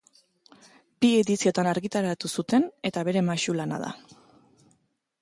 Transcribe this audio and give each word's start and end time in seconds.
Bi 1.05 1.11
ediziotan 1.17 1.69
argitaratu 1.73 2.33
zuten 2.39 2.67
eta 2.93 3.07
bere 3.11 3.25
maisu-lana 3.31 3.83
da. 3.87 3.95